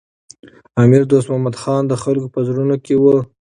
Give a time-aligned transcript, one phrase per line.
[0.83, 3.03] امیر دوست محمد خان د خلکو په زړونو کي و.